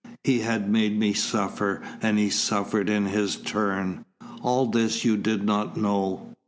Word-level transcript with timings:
He 0.23 0.39
had 0.39 0.67
made 0.67 0.97
me 0.97 1.13
suffer, 1.13 1.79
and 2.01 2.17
he 2.17 2.31
suffered 2.31 2.89
in 2.89 3.05
his 3.05 3.35
turn. 3.35 4.03
All 4.41 4.65
this 4.65 5.05
you 5.05 5.15
did 5.15 5.43
not 5.43 5.77
know. 5.77 6.33